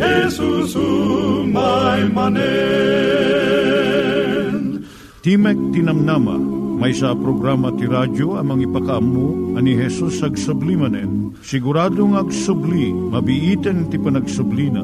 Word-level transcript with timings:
Jesus 0.00 0.72
umay 0.80 2.08
manen 2.08 3.20
Timek 5.20 5.60
Tinamnama, 5.76 6.40
may 6.80 6.96
sa 6.96 7.12
programa 7.12 7.68
ti 7.76 7.84
radyo 7.84 8.40
amang 8.40 8.64
ipakaamu 8.64 9.52
ani 9.60 9.76
Hesus 9.76 10.24
ag 10.24 10.40
sublimanen. 10.40 11.36
Siguradong 11.44 12.16
ag 12.16 12.32
subli, 12.32 12.88
mabiiten 12.88 13.92
ti 13.92 14.00
panagsublina. 14.00 14.80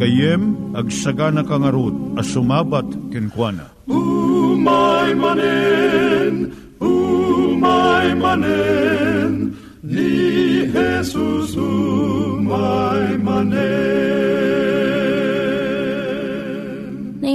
Kayem 0.00 0.72
ag 0.72 0.88
sagana 0.88 1.44
kangarot 1.44 2.16
as 2.16 2.32
sumabat 2.32 2.88
kenkwana. 3.12 3.76
Umay 3.84 5.12
manen, 5.12 6.56
umay 6.80 8.16
manen, 8.16 9.52
ni 9.84 10.64
Jesus 10.72 11.60
umay 11.60 12.03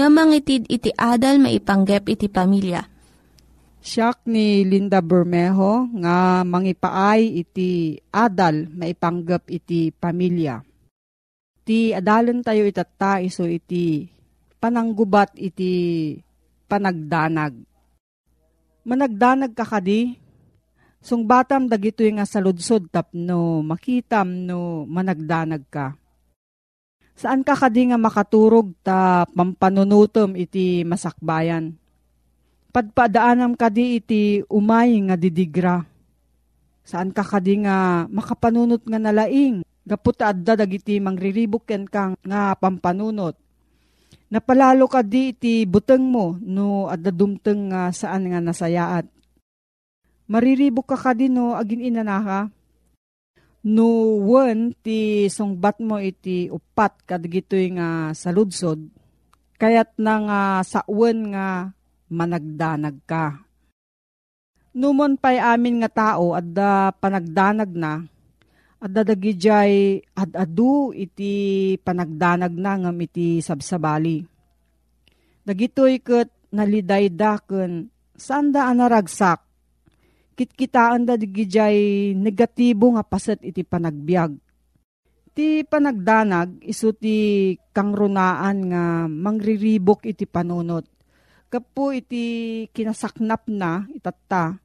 nga 0.00 0.08
mangitid 0.08 0.64
iti 0.72 0.88
adal 0.96 1.36
maipanggep 1.36 2.08
iti 2.08 2.32
pamilya. 2.32 2.80
Siyak 3.84 4.24
ni 4.24 4.64
Linda 4.64 5.04
Bermejo 5.04 5.92
nga 6.00 6.40
mangipaay 6.40 7.36
iti 7.44 8.00
adal 8.08 8.64
maipanggap 8.72 9.44
iti 9.52 9.92
pamilya. 9.92 10.64
Ti 11.68 11.92
adalan 11.92 12.40
tayo 12.40 12.64
itata 12.64 13.20
iso 13.20 13.44
iti 13.44 14.08
pananggubat 14.56 15.36
iti 15.36 15.72
panagdanag. 16.64 17.60
Managdanag 18.88 19.52
ka 19.52 19.68
kadi, 19.68 20.16
sung 21.04 21.28
batam 21.28 21.68
dagito 21.68 22.00
nga 22.08 22.24
saludsod 22.24 22.88
tapno 22.88 23.60
makitam 23.60 24.48
no 24.48 24.88
managdanag 24.88 25.68
ka. 25.68 25.92
Saan 27.20 27.44
ka 27.44 27.52
kadi 27.52 27.92
nga 27.92 28.00
makaturog 28.00 28.72
ta 28.80 29.28
pampanunutom 29.36 30.32
iti 30.40 30.88
masakbayan? 30.88 31.76
Padpadaanam 32.72 33.60
kadi 33.60 34.00
iti 34.00 34.40
umay 34.48 34.96
nga 35.04 35.20
didigra. 35.20 35.84
Saan 36.80 37.12
ka 37.12 37.20
kadi 37.20 37.68
nga 37.68 38.08
makapanunot 38.08 38.88
nga 38.88 38.96
nalaing? 38.96 39.60
Gaput 39.84 40.16
adda 40.24 40.64
dagiti 40.64 40.96
mangriribok 40.96 41.68
ken 41.68 41.84
kang 41.84 42.16
nga 42.24 42.56
pampanunot. 42.56 43.36
Napalalo 44.32 44.88
ka 44.88 45.04
di 45.04 45.36
iti 45.36 45.68
buteng 45.68 46.08
mo 46.08 46.40
no 46.40 46.88
adda 46.88 47.12
dumteng 47.12 47.68
nga 47.68 47.92
saan 47.92 48.32
nga 48.32 48.40
nasayaat. 48.40 49.04
Mariribok 50.24 50.88
ka 50.88 50.96
ka 50.96 51.12
di 51.12 51.28
no 51.28 51.52
agin 51.52 51.84
inanaka. 51.84 52.48
No 53.60 54.16
wen 54.24 54.72
ti 54.80 55.28
songbat 55.28 55.84
mo 55.84 56.00
iti 56.00 56.48
upat 56.48 57.04
kadagitoy 57.04 57.76
nga 57.76 58.16
saludsod. 58.16 58.88
Kayat 59.60 60.00
na 60.00 60.14
nga 60.24 60.40
sa 60.64 60.80
wen 60.88 61.36
nga 61.36 61.68
managdanag 62.08 62.96
ka. 63.04 63.36
Numon 64.72 65.20
pa'y 65.20 65.36
amin 65.36 65.84
nga 65.84 65.92
tao 65.92 66.32
adda 66.32 66.96
panagdanag 66.96 67.68
na 67.76 68.00
at 68.80 68.90
dadagi 68.96 69.36
jay 69.36 70.00
ad-adu 70.16 70.96
iti 70.96 71.76
panagdanag 71.84 72.56
na 72.56 72.80
ngam 72.80 72.96
iti 73.04 73.44
sabsabali. 73.44 74.24
Dagitoy 75.44 76.00
ket 76.00 76.32
nalidayda 76.48 77.44
ken 77.44 77.92
sanda 78.16 78.72
anaragsak. 78.72 79.49
Kitkitaan 80.40 81.04
da 81.04 81.20
jay 81.20 82.16
negatibo 82.16 82.88
nga 82.96 83.04
paset 83.04 83.44
iti 83.44 83.60
panagbiag. 83.60 84.32
Ti 85.36 85.68
panagdanag 85.68 86.64
iso 86.64 86.96
ti 86.96 87.52
kangrunaan 87.76 88.56
nga 88.72 89.04
mangriribok 89.04 90.08
iti 90.08 90.24
panunot. 90.24 90.88
Kapo 91.52 91.92
iti 91.92 92.64
kinasaknap 92.72 93.52
na 93.52 93.84
itatta. 93.92 94.56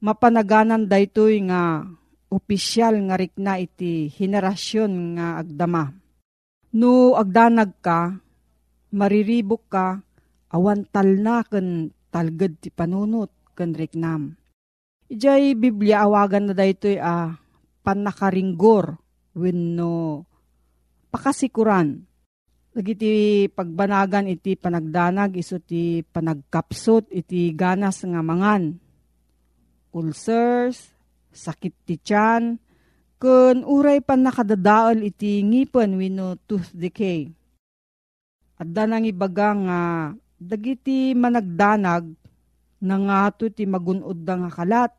Mapanaganan 0.00 0.88
daytoy 0.88 1.44
nga 1.44 1.84
opisyal 2.32 2.96
nga 3.04 3.20
rikna 3.20 3.60
iti 3.60 4.08
henerasyon 4.08 5.20
nga 5.20 5.44
agdama. 5.44 5.92
No 6.72 7.20
agdanag 7.20 7.84
ka, 7.84 8.16
mariribok 8.96 9.62
ka, 9.68 10.00
awan 10.56 10.88
talna 10.88 11.44
ken 11.44 11.92
talged 12.08 12.64
ti 12.64 12.72
panunot 12.72 13.28
ken 13.52 13.76
riknam. 13.76 14.40
Ijay 15.06 15.54
Biblia 15.54 16.02
awagan 16.02 16.50
na 16.50 16.54
daytoy 16.54 16.98
a 16.98 17.06
ah, 17.06 17.28
panakaringgor 17.86 18.98
wenno 19.38 20.26
pakasikuran. 21.14 22.02
Dagiti 22.74 23.46
pagbanagan 23.48 24.26
iti 24.26 24.58
panagdanag 24.58 25.38
iso 25.38 25.62
ti 25.62 26.02
panagkapsot 26.02 27.08
iti 27.14 27.54
ganas 27.54 28.02
nga 28.02 28.20
mangan. 28.20 28.74
Ulcers, 29.96 30.92
sakit 31.32 31.74
ti 31.88 31.96
tiyan, 31.96 32.60
kun 33.16 33.64
uray 33.64 34.04
pan 34.04 34.26
nakadadaol 34.26 35.00
iti 35.06 35.40
ngipon 35.40 35.96
wino 35.96 36.36
tooth 36.44 36.74
decay. 36.76 37.32
At 38.60 38.68
danang 38.68 39.08
ibaga 39.08 39.56
nga 39.56 39.80
dagiti 40.36 41.16
managdanag 41.16 42.25
na 42.86 42.96
nga 43.02 43.34
ti 43.34 43.66
magunod 43.66 44.22
da 44.22 44.38
nga 44.38 44.50
kalat. 44.54 44.92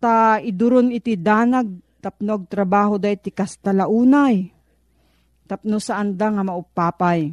Ta 0.00 0.40
iduron 0.40 0.88
iti 0.88 1.20
danag 1.20 1.68
tapnog 2.00 2.48
trabaho 2.48 2.96
da 2.96 3.12
iti 3.12 3.28
kastalaunay. 3.28 4.48
Tapno 5.44 5.76
saan 5.76 6.16
da 6.16 6.32
nga 6.32 6.42
maupapay. 6.42 7.30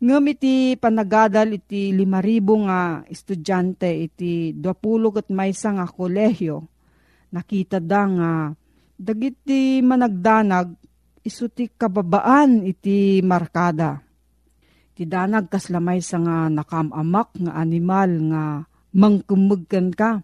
Ngam 0.00 0.24
iti 0.32 0.74
panagadal 0.80 1.54
iti 1.54 1.92
limaribo 1.94 2.56
nga 2.66 3.04
estudyante 3.06 3.88
iti 3.88 4.50
20 4.56 5.20
at 5.20 5.28
maysa 5.28 5.76
nga 5.76 5.86
kolehyo 5.86 6.64
nakita 7.30 7.78
da 7.78 8.02
nga 8.08 8.32
dagiti 8.96 9.80
managdanag 9.80 10.72
iso 11.24 11.48
ti 11.52 11.68
kababaan 11.68 12.64
iti 12.64 13.20
markada. 13.20 14.09
Ti 15.00 15.08
danag 15.08 15.48
kaslamay 15.48 16.04
sa 16.04 16.20
nga 16.20 16.52
nakamamak 16.52 17.32
nga 17.40 17.56
animal 17.56 18.20
nga 18.28 18.68
mangkumugkan 18.92 19.96
ka. 19.96 20.20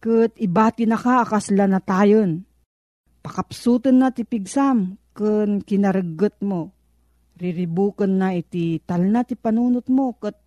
Kat 0.00 0.32
ibati 0.40 0.88
na 0.88 0.96
ka 0.96 1.20
akasla 1.20 1.68
na 1.68 1.84
tayon. 1.84 2.40
Pakapsutan 3.20 4.00
na 4.00 4.08
ti 4.08 4.24
pigsam 4.24 4.96
kun 5.12 5.60
kinaragot 5.60 6.32
mo. 6.40 6.72
Riribukan 7.36 8.08
na 8.08 8.32
iti 8.32 8.80
tal 8.88 9.04
na 9.04 9.20
ti 9.20 9.36
panunot 9.36 9.84
mo 9.92 10.16
kat 10.16 10.40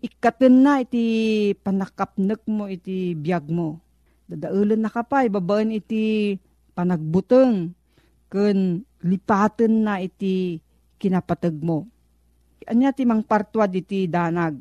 ikaten 0.00 0.64
na 0.64 0.80
iti 0.80 1.52
panakapnek 1.52 2.48
mo 2.48 2.64
iti 2.64 3.12
biyag 3.12 3.52
mo. 3.52 3.76
Dadaulan 4.24 4.80
na 4.80 4.88
kapay, 4.88 5.28
babaan 5.28 5.68
iti 5.68 6.32
panagbuteng, 6.72 7.76
kun 8.32 8.88
lipaten 9.04 9.84
na 9.84 10.00
iti 10.00 10.64
kinapatag 10.96 11.60
mo. 11.60 11.92
Anya 12.66 12.90
ti 12.90 13.06
mang 13.06 13.22
partwad 13.22 13.70
iti 13.70 14.10
danag. 14.10 14.58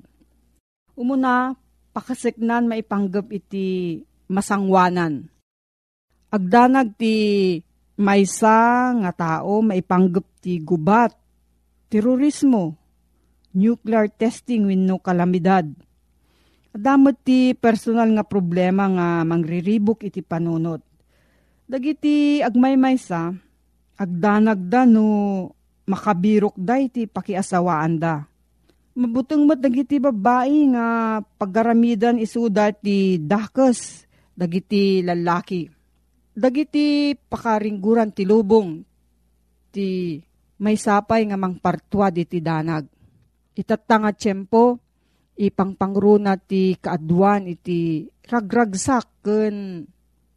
Umuna, 0.94 1.58
pakaseknan 1.90 2.70
maipanggap 2.70 3.34
iti 3.34 3.98
masangwanan. 4.30 5.26
Agdanag 6.30 6.94
ti 7.02 7.16
maysa 7.98 8.92
nga 8.94 9.12
tao 9.16 9.66
maipanggap 9.66 10.26
ti 10.38 10.62
gubat, 10.62 11.18
terorismo, 11.90 12.78
nuclear 13.56 14.12
testing 14.12 14.70
wenno 14.70 15.02
kalamidad. 15.02 15.66
Adamot 16.76 17.16
ti 17.24 17.56
personal 17.56 18.12
nga 18.14 18.28
problema 18.28 18.86
nga 18.92 19.08
mangriribok 19.24 20.04
iti 20.04 20.20
panunot. 20.20 20.84
Dagiti 21.66 22.44
agmaymaysa, 22.44 23.32
agdanag 23.98 24.60
da 24.70 24.84
no 24.84 25.08
makabirok 25.86 26.58
da 26.58 26.82
iti 26.82 27.06
pakiasawaan 27.06 27.94
da. 28.02 28.26
Mabutong 28.96 29.44
mat 29.44 29.60
dagiti 29.60 30.00
babae 30.00 30.72
nga 30.72 30.88
paggaramidan 31.20 32.16
isuda 32.16 32.72
ti 32.72 33.20
dakes 33.20 34.08
dagiti 34.32 35.04
lalaki. 35.04 35.68
Dagiti 36.36 37.16
pakaringguran 37.16 38.12
ti 38.12 38.24
lubong 38.24 38.80
ti 39.72 40.20
may 40.64 40.80
sapay 40.80 41.28
nga 41.28 41.36
mangpartuad 41.36 42.16
iti 42.16 42.40
danag. 42.40 42.88
Itatanga 43.56 44.16
tiyempo, 44.16 44.80
ipangpangruna 45.36 46.40
ti 46.40 46.80
kaadwan 46.80 47.52
iti 47.52 48.08
ragragsak 48.24 49.24
ken 49.24 49.84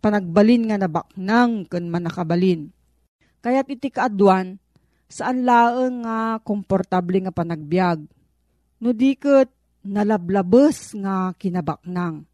panagbalin 0.02 0.70
nga 0.70 0.76
nabaknang 0.82 1.66
ken 1.70 1.86
manakabalin. 1.86 2.70
Kaya't 3.38 3.70
iti 3.70 3.94
kaadwan, 3.94 4.58
saan 5.08 5.43
laeng 5.43 6.05
nga 6.05 6.38
komportable 6.44 7.19
nga 7.25 7.34
panagbiag. 7.34 8.05
No 8.84 8.94
diket 8.94 9.50
nalablabes 9.82 10.94
nga 11.00 11.32
kinabaknang. 11.34 12.28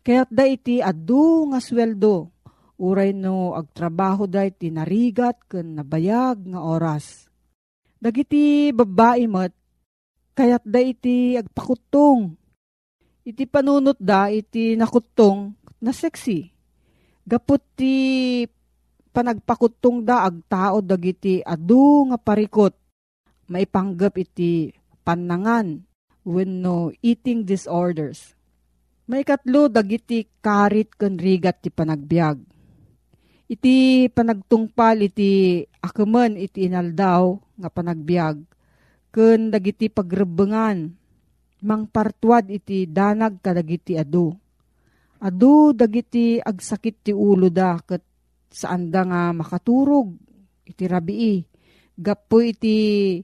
Kaya't 0.00 0.32
da 0.32 0.48
iti 0.48 0.80
adu 0.80 1.52
nga 1.52 1.60
sweldo, 1.60 2.32
uray 2.80 3.12
no 3.12 3.52
agtrabaho 3.52 4.24
da 4.24 4.48
iti 4.48 4.72
narigat 4.72 5.44
ken 5.46 5.76
nabayag 5.76 6.40
nga 6.48 6.60
oras. 6.64 7.28
Dagiti 8.00 8.72
babae 8.72 9.28
met 9.28 9.52
Kayat 10.40 10.64
da 10.64 10.80
iti 10.80 11.36
agpakutong. 11.36 12.32
Iti 13.28 13.44
panunot 13.44 14.00
da 14.00 14.32
iti 14.32 14.72
nakutong 14.72 15.52
na 15.84 15.92
sexy. 15.92 16.48
Gapot 17.28 17.60
ti 17.76 17.92
panagpakutong 19.10 20.06
da 20.06 20.26
agtao 20.26 20.80
dagiti 20.82 21.42
adu 21.42 22.10
nga 22.10 22.18
parikot. 22.18 22.74
Maipanggap 23.50 24.14
iti 24.14 24.70
panangan 25.02 25.82
when 26.22 26.62
no 26.62 26.94
eating 27.02 27.42
disorders. 27.42 28.38
May 29.10 29.26
katlo 29.26 29.66
dagiti 29.66 30.22
karit 30.38 30.94
ken 30.94 31.18
rigat 31.18 31.66
ti 31.66 31.68
panagbiag. 31.74 32.38
Iti 33.50 34.06
panagtungpal 34.06 35.02
iti 35.10 35.66
akumen 35.82 36.38
iti 36.38 36.70
inaldaw 36.70 37.34
nga 37.58 37.66
panagbiag 37.66 38.38
ken 39.10 39.50
dagiti 39.50 39.90
pagrebengan 39.90 40.94
mangpartuad 41.66 42.46
iti 42.48 42.86
danag 42.86 43.42
kadagiti 43.42 43.98
adu. 43.98 44.30
Adu 45.20 45.74
dagiti 45.74 46.38
agsakit 46.38 47.10
ti 47.10 47.12
ulo 47.12 47.50
da 47.50 47.76
ket 47.82 48.06
saan 48.50 48.90
da 48.90 49.06
nga 49.06 49.22
makaturog 49.32 50.12
iti 50.66 50.84
rabii. 50.84 51.46
Gapo 51.94 52.42
iti 52.42 53.18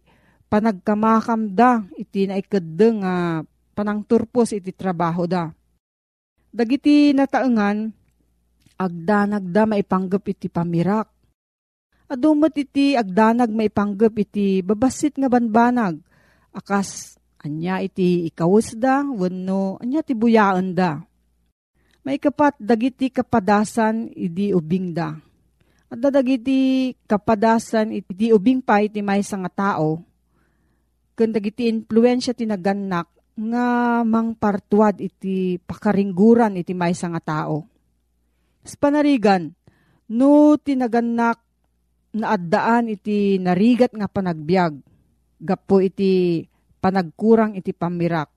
panagkamakam 0.47 1.53
da 1.53 1.83
iti 1.99 2.31
naikadde 2.31 2.89
nga 3.03 3.15
panangturpos 3.75 4.55
iti 4.55 4.73
trabaho 4.73 5.27
da. 5.27 5.51
Dagiti 6.55 7.13
nataengan 7.13 7.91
agdanag 8.81 9.45
da 9.53 9.63
maipanggap 9.69 10.25
iti 10.31 10.49
pamirak 10.49 11.17
Adumot 12.07 12.55
iti 12.55 12.95
agdanag 12.95 13.51
may 13.51 13.67
panggap 13.67 14.15
iti 14.15 14.63
babasit 14.63 15.19
nga 15.19 15.27
banbanag. 15.27 15.99
Akas 16.55 17.19
anya 17.43 17.83
iti 17.83 18.31
ikawus 18.31 18.79
da, 18.79 19.03
wano 19.03 19.75
anya 19.83 20.07
ti 20.07 20.15
buyaan 20.15 20.71
da. 20.71 21.03
May 22.07 22.23
kapat 22.23 22.55
dagiti 22.63 23.11
kapadasan 23.11 24.15
iti 24.15 24.55
ubing 24.55 24.95
da. 24.95 25.11
At 25.91 25.99
dagiti 25.99 26.95
kapadasan 27.03 27.91
iti 27.91 28.31
ubing 28.31 28.63
pa 28.63 28.79
iti 28.79 29.03
may 29.03 29.27
nga 29.27 29.51
tao. 29.51 30.07
Kung 31.19 31.35
dagiti 31.35 31.67
influensya 31.67 32.31
tinaganak 32.31 33.11
nga 33.35 33.67
mangpartuad 34.07 35.03
iti 35.03 35.59
pakaringguran 35.59 36.55
iti 36.55 36.79
may 36.79 36.95
nga 36.95 37.19
tao. 37.19 37.67
Sa 38.63 38.79
panarigan, 38.79 39.51
no 40.07 40.55
tinaganak 40.63 41.43
naaddaan 42.15 42.87
iti 42.87 43.43
narigat 43.43 43.91
nga 43.99 44.07
panagbiag. 44.07 44.79
Gapo 45.43 45.83
iti 45.83 46.47
panagkurang 46.79 47.59
iti 47.59 47.75
pamirak. 47.75 48.36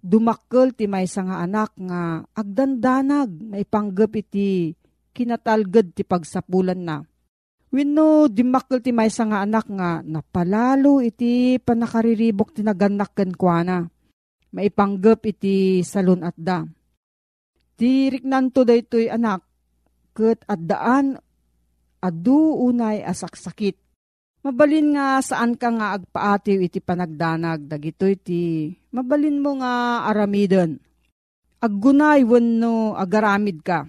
Dumakkel 0.00 0.72
ti 0.72 0.88
may 0.88 1.04
nga 1.04 1.44
anak 1.44 1.76
nga 1.76 2.24
agdandanag 2.32 3.28
maipanggap 3.52 4.16
iti 4.16 4.72
kinatalged 5.12 5.92
ti 5.92 6.08
pagsapulan 6.08 6.80
na. 6.80 7.04
Wenno 7.68 8.26
dimakkel 8.32 8.80
ti 8.80 8.96
may 8.96 9.12
nga 9.12 9.44
anak 9.44 9.68
nga 9.68 10.00
napalalo 10.00 11.04
iti 11.04 11.60
panakariribok 11.60 12.56
ti 12.56 12.64
naganak 12.64 13.12
ken 13.12 13.36
kuana. 13.36 13.84
Maipanggap 14.56 15.20
iti 15.28 15.84
salon 15.84 16.24
at 16.24 16.34
da. 16.40 16.64
Ti 17.76 18.08
riknanto 18.08 18.64
daytoy 18.64 19.12
anak 19.12 19.44
ket 20.16 20.48
addaan 20.48 21.20
adu 22.00 22.56
unay 22.56 23.04
asaksakit. 23.04 23.76
Mabalin 24.40 24.96
nga 24.96 25.20
saan 25.20 25.52
ka 25.60 25.68
nga 25.68 26.00
agpaatiw 26.00 26.64
iti 26.64 26.80
panagdanag, 26.80 27.68
dagito 27.68 28.08
iti 28.08 28.72
mabalin 28.94 29.38
mo 29.38 29.58
nga 29.58 30.06
aramidon. 30.10 30.78
Aggunay 31.60 32.24
wenno 32.24 32.94
agaramid 32.96 33.62
ka. 33.62 33.86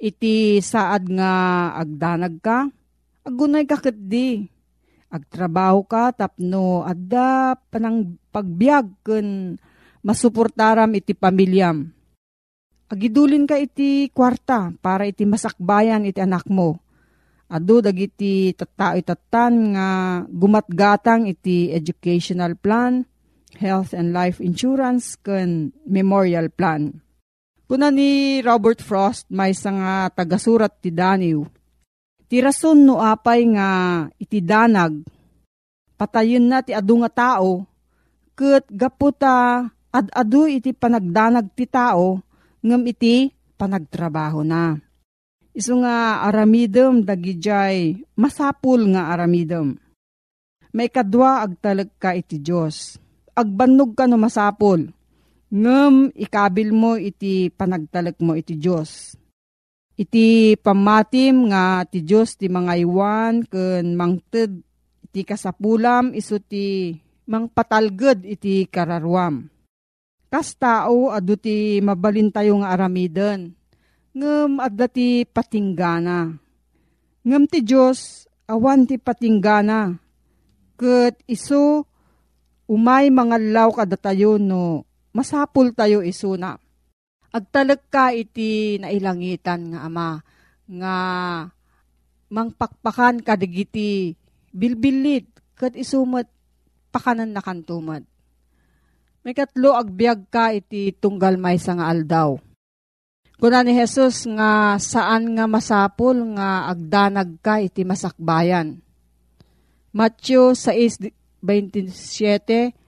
Iti 0.00 0.58
saad 0.64 1.12
nga 1.12 1.32
agdanag 1.76 2.40
ka, 2.40 2.66
aggunay 3.24 3.68
ka 3.68 3.78
di. 3.92 4.44
Agtrabaho 5.10 5.82
ka 5.90 6.14
tapno 6.14 6.86
adda 6.86 7.58
panang 7.58 8.14
pagbiag 8.30 9.02
ken 9.02 9.58
masuportaram 10.06 10.88
iti 10.94 11.18
pamilyam. 11.18 11.90
Agidulin 12.90 13.42
ka 13.42 13.58
iti 13.58 14.06
kwarta 14.14 14.70
para 14.78 15.10
iti 15.10 15.26
masakbayan 15.26 16.06
iti 16.06 16.22
anak 16.22 16.46
mo 16.46 16.78
Ado 17.50 17.82
dagiti 17.82 18.54
tattao 18.54 18.94
itatan 18.94 19.74
nga 19.74 19.88
gumatgatang 20.30 21.26
iti 21.26 21.74
educational 21.74 22.54
plan, 22.54 23.02
health 23.58 23.96
and 23.96 24.14
life 24.14 24.38
insurance, 24.38 25.18
ken 25.18 25.74
memorial 25.88 26.52
plan. 26.52 27.00
Kuna 27.66 27.90
ni 27.90 28.42
Robert 28.42 28.82
Frost 28.82 29.30
may 29.30 29.54
nga 29.54 30.10
tagasurat 30.10 30.74
ti 30.82 30.90
Daniw. 30.90 31.46
Ti 32.30 32.36
rason 32.42 32.82
no 32.82 33.02
apay 33.02 33.46
nga 33.54 33.68
iti 34.18 34.38
danag, 34.42 35.02
patayon 35.98 36.46
na 36.46 36.62
ti 36.62 36.70
adu 36.74 37.02
nga 37.02 37.10
tao, 37.10 37.66
ket 38.38 38.66
gaputa 38.70 39.66
ad-adu 39.90 40.46
iti 40.46 40.70
panagdanag 40.70 41.50
ti 41.54 41.66
tao, 41.66 42.22
ngem 42.62 42.82
iti 42.86 43.34
panagtrabaho 43.58 44.46
na 44.46 44.78
Isu 45.50 45.82
nga 45.82 46.22
aramidem 46.22 47.02
dagijay 47.02 48.06
masapul 48.14 48.94
nga 48.94 49.10
aramidem. 49.10 49.74
May 50.70 50.86
kadwa 50.86 51.42
agtalag 51.42 51.90
ka 51.98 52.14
iti 52.14 52.38
Diyos. 52.38 52.94
Agbannog 53.40 53.96
ka 53.96 54.04
no 54.04 54.20
masapul. 54.20 54.92
Ngem 55.48 56.12
ikabil 56.14 56.70
mo 56.70 56.94
iti 57.00 57.48
panagtalag 57.48 58.20
mo 58.20 58.36
iti 58.36 58.54
Diyos. 58.54 59.16
iti 60.00 60.56
pamatim 60.56 61.52
nga 61.52 61.84
ti 61.84 62.00
Diyos 62.00 62.40
ti 62.40 62.48
mga 62.48 62.72
iwan 62.80 63.44
ken 63.44 63.92
mangted 63.92 64.64
iti 65.04 65.20
kasapulam 65.28 66.16
iso 66.16 66.40
ti 66.40 66.96
mangpatalged 67.28 68.24
iti 68.24 68.64
kararwam. 68.64 69.44
Kas 70.32 70.56
tao 70.56 71.12
adu 71.12 71.36
ti 71.36 71.82
mabalin 71.84 72.30
tayo 72.32 72.62
nga 72.62 72.72
aramiden, 72.72 73.52
ngem 74.14 74.62
adda 74.62 74.86
ti 74.86 75.26
patinggana. 75.26 76.32
Ngem 77.26 77.44
ti 77.50 77.60
Diyos 77.66 78.30
awan 78.46 78.86
ti 78.86 78.96
patinggana, 78.96 79.98
ket 80.78 81.18
iso 81.26 81.89
umay 82.70 83.10
mga 83.10 83.36
law 83.50 83.74
kada 83.74 83.98
tayo 83.98 84.38
no 84.38 84.86
masapul 85.10 85.74
tayo 85.74 86.06
iso 86.06 86.38
na. 86.38 86.54
Agtalag 87.30 87.82
ka 87.90 88.10
iti 88.14 88.78
nailangitan 88.78 89.74
nga 89.74 89.86
ama, 89.86 90.18
nga 90.66 90.94
mangpakpakan 92.30 93.22
kadigiti 93.22 94.14
bilbilit, 94.50 95.30
kat 95.54 95.78
isumat 95.78 96.26
pakanan 96.90 97.30
na 97.30 97.42
kantumad. 97.42 98.02
May 99.22 99.34
katlo 99.34 99.78
agbyag 99.78 100.26
ka 100.26 100.50
iti 100.50 100.90
tunggal 100.94 101.38
may 101.38 101.58
sa 101.58 101.78
nga 101.78 101.90
aldaw. 101.90 102.34
Kuna 103.38 103.62
ni 103.62 103.72
Jesus 103.78 104.26
nga 104.26 104.74
saan 104.76 105.32
nga 105.38 105.46
masapol 105.46 106.34
nga 106.34 106.66
agdanag 106.66 107.38
ka 107.40 107.62
iti 107.62 107.86
masakbayan. 107.86 108.82
Matthew 109.94 110.54
6.27 111.42 112.80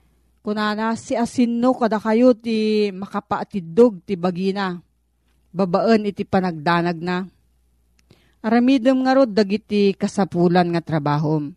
Kunana 0.43 0.91
si 0.99 1.15
asinno 1.15 1.71
kada 1.71 2.03
kayo 2.03 2.35
ti 2.35 2.91
makapaatidog 2.91 4.03
ti 4.03 4.19
bagina. 4.19 4.75
Babaan 5.55 6.03
iti 6.03 6.27
panagdanag 6.27 6.99
na. 6.99 7.23
Aramidem 8.43 9.07
nga 9.07 9.15
rod 9.15 9.31
dagiti 9.31 9.95
kasapulan 9.95 10.67
nga 10.75 10.83
trabahom. 10.83 11.55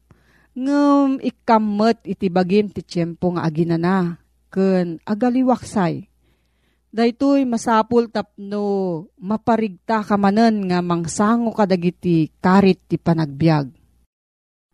Ngem 0.54 1.18
ikamet 1.18 1.98
iti 2.06 2.30
bagim 2.30 2.70
ti 2.70 2.86
tiyempo 2.86 3.34
nga 3.34 3.42
aginana 3.42 4.22
ken 4.54 5.02
agaliwaksay. 5.02 6.06
Daytoy 6.94 7.42
masapul 7.42 8.06
tapno 8.06 9.10
maparigta 9.18 10.06
kamanen 10.06 10.70
nga 10.70 10.78
mangsango 10.78 11.50
kadagiti 11.50 12.30
karit 12.38 12.86
ti 12.86 13.02
panagbiag. 13.02 13.66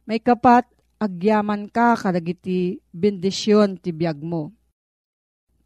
May 0.04 0.20
kapat 0.20 0.68
agyaman 1.02 1.66
ka 1.66 1.98
kadagiti 1.98 2.78
bendisyon 2.94 3.82
ti 3.82 3.90
biag 3.90 4.22
mo. 4.22 4.54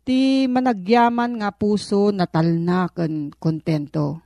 Ti 0.08 0.48
managyaman 0.48 1.36
nga 1.44 1.52
puso 1.52 2.08
natalna 2.08 2.88
ken 2.88 3.28
kontento. 3.36 4.24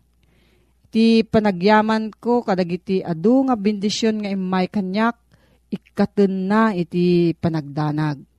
Ti 0.95 1.27
panagyaman 1.27 2.15
ko 2.15 2.47
kadagiti 2.47 3.03
adu 3.03 3.51
nga 3.51 3.59
bendisyon 3.59 4.23
nga 4.23 4.31
imay 4.31 4.71
kanyak 4.71 5.19
ikaten 5.75 6.47
na 6.47 6.71
iti 6.75 7.35
panagdanag 7.39 8.31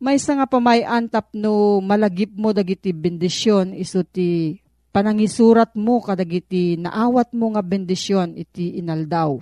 may 0.00 0.16
nga 0.16 0.48
pamayan 0.48 1.12
tapno 1.12 1.84
malagip 1.84 2.32
mo 2.32 2.56
dagiti 2.56 2.96
bendisyon 2.96 3.76
iso 3.76 4.00
ti 4.00 4.56
panangisurat 4.96 5.76
mo 5.76 6.00
kadagiti 6.00 6.80
naawat 6.80 7.36
mo 7.36 7.52
nga 7.52 7.60
bendisyon 7.60 8.32
iti 8.32 8.80
inaldaw. 8.80 9.36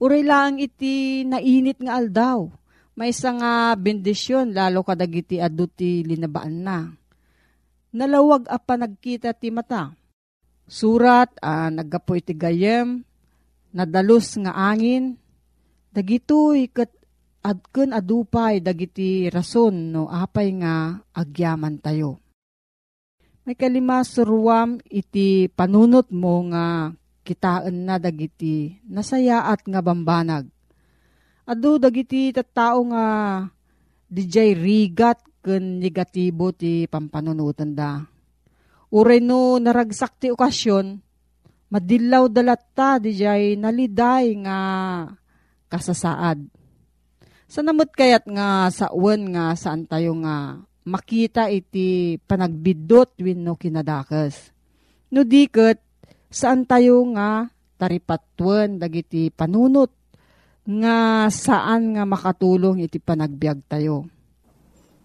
Uray 0.00 0.24
lang 0.24 0.56
iti 0.56 1.28
nainit 1.28 1.76
nga 1.84 2.00
aldaw. 2.00 2.48
May 2.96 3.12
nga 3.12 3.76
bendisyon 3.76 4.56
lalo 4.56 4.80
kadagiti 4.80 5.36
adu 5.36 5.68
ti 5.68 6.00
linabaan 6.04 6.56
na. 6.64 6.88
Nalawag 7.92 8.48
a 8.48 8.56
pa 8.56 8.80
nagkita 8.80 9.36
ti 9.36 9.52
mata. 9.52 9.92
Surat 10.64 11.32
a 11.42 11.66
ah, 11.66 11.68
naggapo 11.68 12.16
iti 12.16 12.32
gayem, 12.32 13.02
nadalos 13.74 14.38
nga 14.38 14.54
angin, 14.72 15.18
dagitoy 15.90 16.70
kat 16.70 16.92
adken 17.42 17.96
adupay 17.96 18.60
dagiti 18.60 19.26
rason 19.32 19.90
no 19.90 20.06
apay 20.06 20.54
nga 20.60 21.02
agyaman 21.16 21.80
tayo. 21.80 22.20
May 23.42 23.56
kalima 23.56 24.04
suruam 24.04 24.78
iti 24.86 25.48
panunot 25.50 26.12
mo 26.12 26.46
nga 26.52 26.94
kitaan 27.30 27.86
na 27.86 28.02
dagiti 28.02 28.82
nasayaat 28.90 29.62
nga 29.62 29.78
bambanag. 29.78 30.50
Adu 31.46 31.78
dagiti 31.78 32.34
tattao 32.34 32.82
nga 32.90 33.06
dijay 34.10 34.58
rigat 34.58 35.22
ken 35.38 35.78
negatibo 35.78 36.50
ti 36.50 36.90
pampanunutan 36.90 37.70
da. 37.70 38.02
Uray 38.90 39.22
no 39.22 39.62
naragsak 39.62 40.18
ti 40.18 40.34
okasyon, 40.34 40.98
madilaw 41.70 42.26
dalatta 42.26 42.98
dijay 42.98 43.54
naliday 43.54 44.34
nga 44.42 44.58
kasasaad 45.70 46.60
sa 47.50 47.66
namot 47.66 47.90
kayat 47.90 48.30
nga 48.30 48.70
sa 48.70 48.94
uwan 48.94 49.26
nga 49.34 49.58
saan 49.58 49.82
tayo 49.82 50.14
nga 50.22 50.62
makita 50.86 51.50
iti 51.50 52.14
panagbidot 52.22 53.18
wenno 53.18 53.58
kinadakas. 53.58 54.54
No 55.10 55.26
diket 55.26 55.82
saan 56.30 56.64
tayo 56.64 57.02
nga 57.12 57.50
taripatwan 57.76 58.78
dagiti 58.78 59.34
panunot 59.34 59.90
nga 60.64 61.26
saan 61.28 61.98
nga 61.98 62.06
makatulong 62.06 62.86
iti 62.86 63.02
panagbiag 63.02 63.66
tayo. 63.66 64.06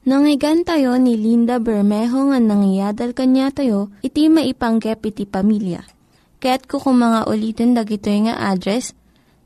Nangyigan 0.05 0.62
tayo 0.62 1.01
ni 1.01 1.17
Linda 1.17 1.58
Bermejo 1.58 2.29
nga 2.29 2.38
nangyadal 2.38 3.17
kanya 3.17 3.50
tayo, 3.50 3.89
iti 4.05 4.29
maipanggep 4.29 5.01
iti 5.01 5.25
pamilya. 5.25 5.82
Kaya't 6.38 6.70
kukumanga 6.70 7.25
ulitin 7.25 7.74
dagito 7.74 8.13
nga 8.13 8.53
address 8.53 8.94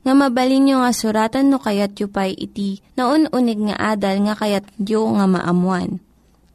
nga 0.04 0.12
mabalin 0.12 0.68
nyo 0.68 0.76
nga 0.84 0.92
suratan 0.92 1.48
no 1.48 1.56
kayat 1.60 1.96
yu 1.96 2.12
pa'y 2.12 2.36
iti 2.36 2.84
na 2.92 3.08
unig 3.08 3.60
nga 3.72 3.96
adal 3.96 4.20
nga 4.28 4.36
kayat 4.36 4.68
yu 4.76 5.00
nga 5.16 5.24
maamuan. 5.24 6.00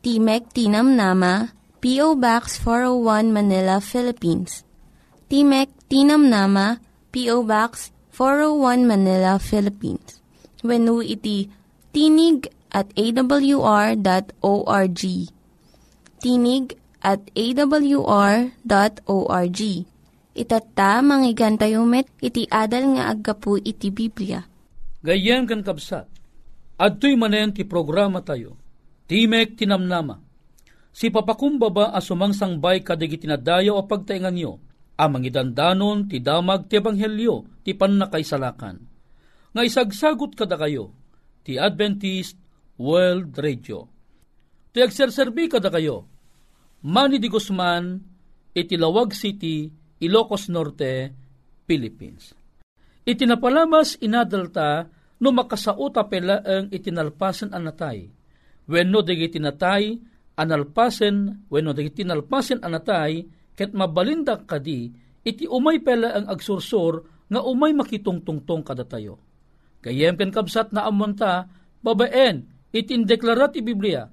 Timek 0.05 0.53
Tinam 0.53 0.93
Nama, 0.93 1.49
P.O. 1.81 2.13
Box 2.13 2.61
401 2.61 3.33
Manila, 3.33 3.81
Philippines. 3.81 4.61
Timek 5.25 5.73
Tinam 5.89 6.29
Nama, 6.29 6.77
P.O. 7.09 7.41
Box 7.49 7.89
401 8.13 8.85
Manila, 8.85 9.41
Philippines. 9.41 10.21
When 10.61 10.85
iti 11.01 11.49
tinig 11.89 12.49
at 12.69 12.93
awr.org. 12.93 14.01
Tinig 16.21 16.65
at 17.05 17.21
awr.org 17.33 18.51
Itatta, 20.35 20.99
manggigan 20.99 21.55
tayo 21.55 21.87
met, 21.87 22.11
iti 22.19 22.43
adal 22.51 22.99
nga 22.99 23.07
aggapu 23.07 23.55
iti 23.55 23.87
Biblia. 23.87 24.43
Gayem 24.99 25.47
kan 25.47 25.63
kabsat, 25.63 26.11
adto'y 26.75 27.15
manen 27.15 27.55
ti 27.55 27.63
programa 27.63 28.19
tayo, 28.19 28.59
Timek 29.07 29.55
tinamnama. 29.55 30.19
Si 30.91 31.07
papakumbaba 31.07 31.95
asumangsang 31.95 32.59
bay 32.59 32.83
kadig 32.83 33.15
itinadayo 33.15 33.79
o 33.79 33.87
pagtaingan 33.87 34.35
nyo, 34.35 34.59
amang 34.95 35.27
idandanon 35.27 36.07
ti 36.07 36.23
damag 36.23 36.71
ti 36.71 36.79
ebanghelyo 36.79 37.63
ti 37.63 37.75
pannakaisalakan. 37.75 38.77
Nga 39.55 39.61
isagsagot 39.63 40.35
kada 40.35 40.59
kayo, 40.59 40.91
ti 41.43 41.55
Adventist 41.55 42.35
World 42.75 43.35
Radio. 43.39 43.87
Ti 44.75 44.83
agserserbi 44.83 45.47
kada 45.47 45.71
kayo, 45.71 46.11
Manny 46.83 47.23
Di 47.23 47.31
Guzman, 47.31 48.03
iti 48.51 48.75
Lawag 48.75 49.15
City, 49.15 49.71
Ilocos 50.03 50.51
Norte, 50.51 51.15
Philippines. 51.63 52.35
Itinapalamas 53.05 54.01
inadalta 54.01 54.89
no 55.21 55.29
makasauta 55.31 56.09
pela 56.09 56.41
ang 56.43 56.67
itinalpasan 56.73 57.53
anatay. 57.53 58.09
When 58.65 58.89
no 58.89 59.05
digi 59.05 59.37
tinatay, 59.37 59.97
analpasen, 60.35 61.47
when 61.47 61.69
no 61.69 61.71
digi 61.71 62.01
tinalpasen 62.01 62.65
anatay, 62.65 63.23
ket 63.55 63.71
mabalinda 63.71 64.43
kadi, 64.43 64.91
iti 65.25 65.49
umay 65.49 65.81
pela 65.81 66.13
ang 66.13 66.27
agsursur 66.29 67.25
nga 67.31 67.41
umay 67.41 67.73
makitungtungtong 67.73 68.61
kada 68.61 68.85
tayo. 68.85 69.17
Kayem 69.81 70.19
ken 70.19 70.29
kabsat 70.29 70.75
na 70.75 70.85
amonta, 70.85 71.49
babaen, 71.81 72.45
itindeklara 72.69 73.49
ti 73.49 73.65
Biblia, 73.65 74.05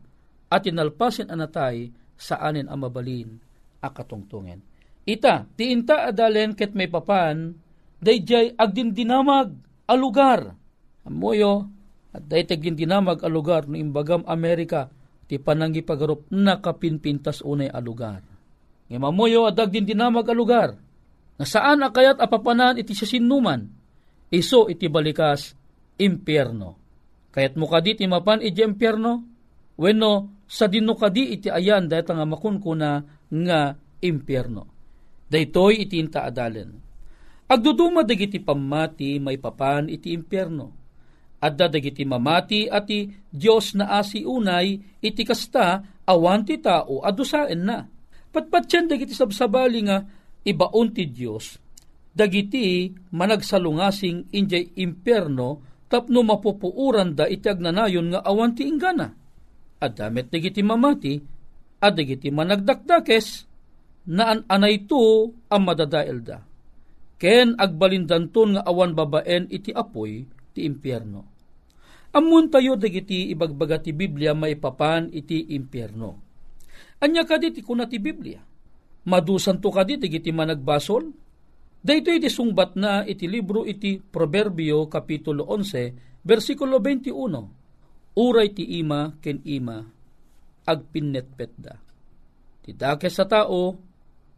at 0.49 0.63
inalpasin 0.65 1.29
anatay 1.29 1.91
sa 2.17 2.41
anin 2.41 2.71
ang 2.71 2.87
mabalin 2.87 3.41
akatungtungen. 3.83 4.63
Ita, 5.03 5.51
ti 5.59 5.75
inta 5.75 6.07
adalen 6.07 6.55
ket 6.55 6.79
may 6.79 6.87
papan, 6.87 7.59
dayjay 7.99 8.55
agdindinamag 8.55 9.51
a 9.91 9.95
lugar. 9.99 10.55
Amoyo, 11.03 11.67
at 12.13 12.23
daytag 12.29 12.63
dinamag 12.63 13.25
a 13.25 13.29
lugar 13.29 13.67
no 13.67 13.75
imbagam 13.75 14.23
Amerika, 14.29 14.93
ti 15.27 15.41
pananggi 15.41 15.83
pagarup 15.83 16.29
nakapinpintas 16.31 17.43
unay 17.43 17.73
a 17.73 17.81
lugar. 17.81 18.32
Nga 18.93 19.01
mamoyo 19.01 19.49
at 19.49 19.57
agdindinamag 19.57 20.29
a 20.29 20.35
lugar, 20.37 20.77
na 21.41 21.45
saan 21.49 21.81
akayat 21.81 22.21
apapanan 22.21 22.77
iti 22.77 22.93
sinuman, 22.93 23.65
iso 24.29 24.69
iti 24.69 24.93
balikas 24.93 25.57
impyerno. 25.97 26.77
Kayat 27.33 27.57
mo 27.57 27.65
kadi 27.65 27.97
ti 27.97 28.05
mapan 28.05 28.45
iti 28.45 28.61
impyerno, 28.61 29.25
wenno 29.81 30.45
sa 30.45 30.69
dinno 30.69 30.93
kadi 30.93 31.41
iti 31.41 31.49
ayan 31.49 31.89
dahil 31.89 32.05
nga 32.05 32.29
makunkuna 32.29 32.91
nga 33.33 33.73
impyerno 34.05 34.73
Daytoy 35.33 35.89
iti 35.89 35.97
inta 35.97 36.29
adalen. 36.29 36.77
Agduduma 37.49 38.05
dagiti 38.05 38.37
pamati 38.37 39.17
may 39.17 39.41
papan 39.41 39.89
iti 39.89 40.13
impyerno. 40.13 40.69
Adda 41.41 41.73
dagiti 41.73 42.05
mamati 42.05 42.69
ati 42.69 43.09
Dios 43.33 43.73
na 43.73 43.97
asi 43.97 44.29
unay 44.29 44.77
iti 45.01 45.25
kasta 45.25 45.81
awan 46.05 46.45
ti 46.45 46.61
tao 46.61 47.01
adusaen 47.01 47.65
na. 47.65 47.89
Patpatyan 48.33 48.89
dagiti 48.89 49.13
sabsabali 49.13 49.85
nga 49.85 50.03
ibaon 50.43 50.89
ti 50.91 51.05
Dios 51.07 51.61
dagiti 52.13 52.93
managsalungasing 53.13 54.33
injay 54.37 54.77
impyerno 54.77 55.65
tapno 55.89 56.21
mapupuuran 56.25 57.17
da 57.17 57.29
iti 57.29 57.49
agnanayon 57.49 58.13
nga 58.13 58.21
awan 58.25 58.53
ti 58.57 58.69
ingana. 58.69 59.13
At 59.83 59.99
damit 59.99 60.33
dagiti 60.33 60.65
mamati 60.65 61.21
at 61.83 61.93
dagiti 61.93 62.33
managdakdakes 62.33 63.49
naan 64.09 64.45
anay 64.49 64.85
to 64.89 65.33
ang 65.49 65.63
madadael 65.65 66.21
da. 66.25 66.39
Ken 67.21 67.55
agbalindanton 67.59 68.57
nga 68.57 68.63
awan 68.65 68.97
babaen 68.97 69.49
iti 69.53 69.73
apoy 69.75 70.25
ti 70.57 70.65
impyerno. 70.65 71.29
Amun 72.13 72.53
tayo 72.53 72.77
dagiti 72.77 73.33
ibagbaga 73.33 73.81
ti 73.81 73.97
Biblia 73.97 74.37
maipapan 74.37 75.09
iti 75.13 75.57
impyerno. 75.57 76.22
Anya 77.03 77.27
kadit 77.27 77.59
kuna 77.67 77.91
ti 77.91 77.99
Biblia. 77.99 78.39
Madusan 79.11 79.59
to 79.59 79.75
kadit 79.75 80.07
dagiti 80.07 80.31
managbasol. 80.31 81.11
Dayto 81.83 82.15
iti 82.15 82.31
sungbat 82.31 82.79
na 82.79 83.03
iti 83.03 83.27
libro 83.27 83.67
iti 83.67 83.99
Proverbio 83.99 84.87
Kapitulo 84.87 85.51
11, 85.51 86.23
versikulo 86.23 86.79
21. 86.79 88.15
Uray 88.23 88.55
ti 88.55 88.79
ima 88.79 89.11
ken 89.19 89.43
ima 89.43 89.83
agpinnetpet 90.63 91.53
da. 91.59 91.75
Ti 92.63 92.71
dakes 92.71 93.19
sa 93.19 93.27
tao, 93.27 93.75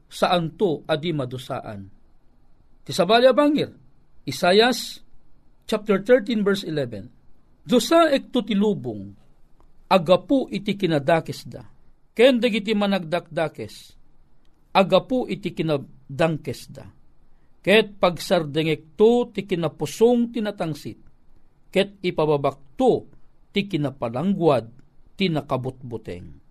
saan 0.09 0.56
to 0.56 0.88
adi 0.88 1.12
madusaan. 1.12 1.85
Ti 2.80 2.92
sabalya 2.97 3.37
bangir, 3.37 3.68
Isayas 4.25 5.04
chapter 5.68 6.00
13 6.00 6.40
verse 6.40 6.64
11. 6.64 7.12
Dusa 7.68 8.09
ekto 8.09 8.40
ti 8.40 8.56
lubong, 8.56 9.12
agapu 9.92 10.49
iti 10.49 10.80
kinadakes 10.80 11.44
da. 11.44 11.73
Ken 12.14 12.38
dagiti 12.38 12.73
managdakdakes, 12.78 13.99
agapu 14.71 15.26
iti 15.26 15.50
kinadangkes 15.50 16.61
da. 16.71 16.87
Ket 17.64 17.99
pagsardengek 17.99 18.94
to 18.94 19.35
ti 19.35 19.42
kinapusong 19.42 20.30
tinatangsit, 20.30 21.00
ket 21.75 21.99
ipababakto 22.04 23.11
ti 23.50 23.66
kinapalangguad 23.66 24.66
ti 25.18 25.26
nakabutbuteng 25.30 26.44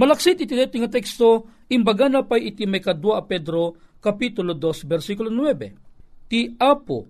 Malaksit 0.00 0.40
iti 0.40 0.56
nga 0.56 0.88
teksto, 0.88 1.44
imbaga 1.68 2.08
na 2.08 2.24
pa 2.24 2.40
iti 2.40 2.64
may 2.64 2.80
Pedro, 2.80 3.76
Kapitulo 4.00 4.56
2, 4.56 4.88
versikulo 4.88 5.28
9. 5.28 6.24
Ti 6.24 6.56
Apo, 6.56 7.04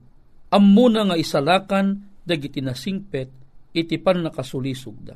ammuna 0.50 1.06
nga 1.06 1.14
isalakan, 1.14 2.18
dagiti 2.26 2.58
nasingpet, 2.58 3.30
iti 3.70 3.94
pan 4.02 4.26
nakasulisog 4.26 4.96
da. 5.06 5.14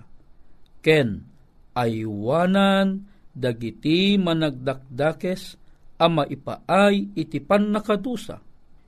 Ken, 0.79 1.34
aywanan, 1.75 3.05
dagiti 3.35 4.15
managdakdakes, 4.17 5.59
ama 5.99 6.27
ipaay 6.27 7.19
iti 7.19 7.39
pan 7.43 7.71
nakadusa, 7.75 8.39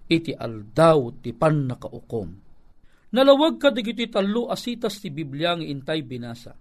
iti 0.06 0.32
aldaw 0.34 1.22
ti 1.22 1.34
pan 1.34 1.66
nakaukom. 1.70 2.28
Nalawag 3.14 3.62
ka 3.62 3.70
dagiti 3.70 4.10
talo 4.10 4.50
asitas 4.50 4.98
ti 4.98 5.14
Biblia 5.14 5.54
nga 5.54 5.66
intay 5.66 6.02
binasa. 6.02 6.54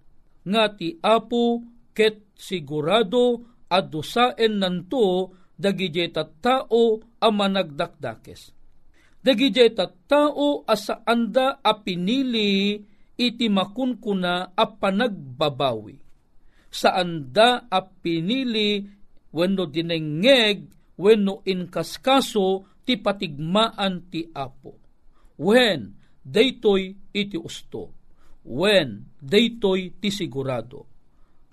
Nga 0.45 0.63
ti 0.77 0.93
Apo 1.01 1.65
ket 1.89 2.37
sigurado 2.37 3.41
adusaen 3.65 4.61
nanto 4.61 5.33
dagiti 5.57 6.05
tao 6.13 6.83
a 7.17 7.27
managdakdakes. 7.33 8.53
Dagiti 9.25 9.73
tao 10.05 10.61
asa 10.69 11.01
anda 11.01 11.57
a 11.65 11.73
pinili 11.81 12.77
iti 13.17 13.45
makunkuna 13.49 14.53
a 14.53 14.65
panagbabawi. 14.69 16.04
Sa 16.75 16.91
anda 16.91 17.71
a 17.71 17.79
pinili 17.79 18.83
wenno 19.31 19.63
dinengeg 19.63 20.57
wenno 20.99 21.39
inkaskaso 21.47 22.67
ti 22.83 22.99
patigmaan 22.99 24.11
ti 24.11 24.27
apo. 24.27 24.71
When 25.39 25.95
daytoy 26.19 27.15
iti 27.15 27.39
usto. 27.39 27.95
When 28.43 29.15
daytoy 29.23 30.03
ti 30.03 30.11
sigurado 30.11 30.95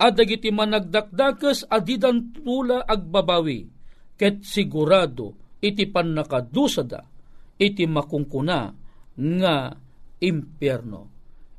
at 0.03 0.19
dagiti 0.19 0.51
managdakdakas 0.51 1.71
adidan 1.71 2.35
tula 2.35 2.83
agbabawi, 2.83 3.71
ket 4.19 4.43
sigurado 4.43 5.55
iti 5.63 5.87
pannakadusada, 5.87 7.07
iti 7.55 7.87
makungkuna 7.87 8.59
nga 9.15 9.55
impyerno. 10.19 11.01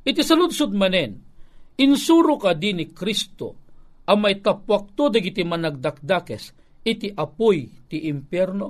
Iti 0.05 0.21
saludsod 0.21 0.77
manen, 0.77 1.34
insuro 1.81 2.39
ka 2.39 2.55
din 2.55 2.83
ni 2.83 2.87
Kristo, 2.91 3.59
ang 4.05 4.21
may 4.21 4.39
tapwakto 4.39 5.09
dagiti 5.09 5.43
managdakdakes, 5.43 6.53
iti 6.85 7.09
apoy 7.09 7.89
ti 7.89 8.05
impyerno. 8.07 8.69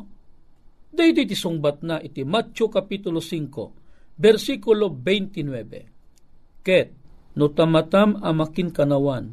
Dahito 0.95 1.19
iti 1.27 1.35
sungbat 1.35 1.83
na 1.83 1.99
iti 1.99 2.23
Matthew 2.23 2.71
Kapitulo 2.71 3.19
5, 3.19 4.15
versikulo 4.15 4.87
29. 4.95 6.63
Ket, 6.63 6.89
no 7.35 7.51
tamatam 7.51 8.23
amakin 8.23 8.71
kanawan, 8.71 9.27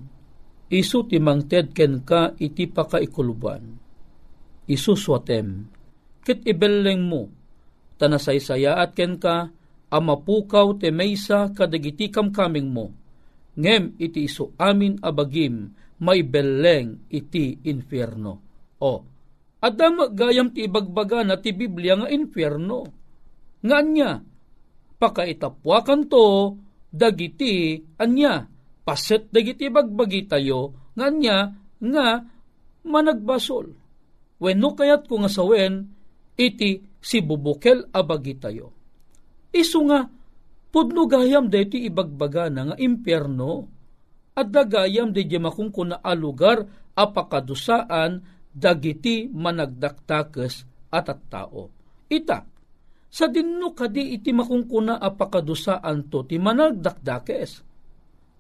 isu 0.74 1.06
timang 1.06 1.46
ted 1.46 1.70
ken 1.78 2.02
ka 2.02 2.34
iti 2.42 2.66
pakaikuluban. 2.66 3.78
Isu 4.66 4.98
swatem, 4.98 5.70
kit 6.26 6.42
ibelleng 6.50 7.06
mo, 7.06 7.30
tanasaysaya 8.02 8.82
at 8.82 8.98
ken 8.98 9.22
ka, 9.22 9.54
amapukaw 9.94 10.82
te 10.82 10.90
maysa 10.90 11.54
kadagiti 11.54 12.10
kamkaming 12.10 12.74
mo, 12.74 12.90
ngem 13.58 14.00
iti 14.00 14.28
isu 14.28 14.56
amin 14.60 15.00
abagim, 15.04 15.74
may 16.02 16.26
belleng 16.26 17.08
iti 17.12 17.62
infierno. 17.68 18.34
O, 18.82 18.92
adam 19.62 20.10
gayam 20.18 20.50
ti 20.50 20.66
ibagbaga 20.66 21.22
na 21.22 21.38
ti 21.38 21.54
Biblia 21.54 22.00
nga 22.00 22.10
infierno. 22.10 22.90
Nga 23.62 23.76
anya, 23.78 24.12
pakaitapwakan 24.98 26.10
to, 26.10 26.58
dagiti 26.90 27.78
anya, 28.02 28.50
paset 28.82 29.30
dagiti 29.30 29.70
bagbagi 29.70 30.26
tayo 30.26 30.92
nganya 30.98 31.54
nga 31.78 32.06
managbasol. 32.84 33.78
Wenno 34.42 34.70
kayat 34.74 35.06
ko 35.06 35.22
nga 35.22 35.30
sawen 35.30 35.86
iti 36.34 36.82
si 36.98 37.22
bubukel 37.22 37.94
abagi 37.94 38.36
tayo. 38.42 38.74
Isu 39.54 39.80
nga 39.86 40.10
pudno 40.72 41.06
gayam 41.06 41.52
deti 41.52 41.84
ibagbaga 41.86 42.48
na 42.48 42.72
nga 42.72 42.76
impyerno 42.80 43.68
at 44.34 44.48
dagayam 44.48 45.12
di 45.12 45.28
makung 45.36 45.70
kuna 45.70 46.00
alugar 46.00 46.64
apakadusaan 46.96 48.24
dagiti 48.52 49.28
managdaktakes 49.28 50.66
at 50.92 51.08
at 51.12 51.22
tao. 51.28 51.68
Ita, 52.08 52.40
sa 53.12 53.26
dinno 53.28 53.76
kadi 53.76 54.16
iti 54.16 54.32
makungkuna 54.32 55.00
apakadusaan 55.00 56.08
to 56.08 56.24
ti 56.24 56.40
managdakdakes 56.40 57.72